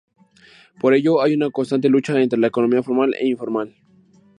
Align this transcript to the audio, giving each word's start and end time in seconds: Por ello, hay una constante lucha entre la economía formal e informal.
Por 0.79 0.95
ello, 0.95 1.21
hay 1.21 1.35
una 1.35 1.51
constante 1.51 1.87
lucha 1.87 2.19
entre 2.19 2.39
la 2.39 2.47
economía 2.47 2.81
formal 2.81 3.13
e 3.19 3.27
informal. 3.27 3.75